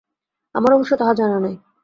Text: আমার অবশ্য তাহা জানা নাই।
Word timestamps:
আমার 0.55 0.71
অবশ্য 0.73 0.93
তাহা 0.97 1.13
জানা 1.13 1.37
নাই। 1.39 1.55